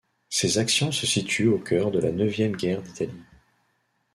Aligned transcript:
Ces 0.29 0.57
actions 0.57 0.91
se 0.91 1.05
situent 1.05 1.45
au 1.49 1.59
cœur 1.59 1.91
de 1.91 1.99
la 1.99 2.11
neuvième 2.11 2.55
guerre 2.55 2.81
d'Italie. 2.81 3.21